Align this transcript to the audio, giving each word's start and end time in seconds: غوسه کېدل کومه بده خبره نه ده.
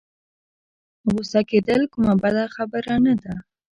غوسه 1.11 1.41
کېدل 1.49 1.81
کومه 1.93 2.13
بده 2.21 2.45
خبره 2.55 2.95
نه 3.05 3.13
ده. 3.21 3.33